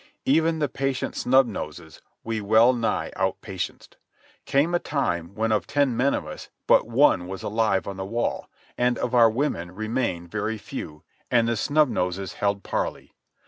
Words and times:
Even 0.25 0.57
the 0.57 0.67
patient 0.67 1.15
Snub 1.15 1.45
Noses 1.45 2.01
we 2.23 2.41
well 2.41 2.73
nigh 2.73 3.11
out 3.15 3.39
patienced. 3.41 3.97
Came 4.45 4.73
a 4.73 4.79
time 4.79 5.35
when 5.35 5.51
of 5.51 5.67
ten 5.67 5.95
men 5.95 6.15
of 6.15 6.25
us, 6.25 6.49
but 6.65 6.87
one 6.87 7.27
was 7.27 7.43
alive 7.43 7.85
on 7.87 7.97
the 7.97 8.03
wall, 8.05 8.49
and 8.79 8.97
of 8.97 9.13
our 9.13 9.29
women 9.29 9.71
remained 9.75 10.31
very 10.31 10.57
few, 10.57 11.03
and 11.29 11.47
the 11.47 11.55
Snub 11.55 11.87
Noses 11.89 12.33
held 12.33 12.63
parley. 12.63 13.13